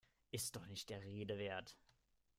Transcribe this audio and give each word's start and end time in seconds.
Ist 0.31 0.55
doch 0.55 0.65
nicht 0.65 0.89
der 0.89 1.03
Rede 1.03 1.37
wert! 1.37 1.77